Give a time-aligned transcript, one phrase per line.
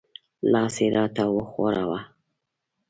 [0.51, 1.99] لاس یې را ته وښوراوه.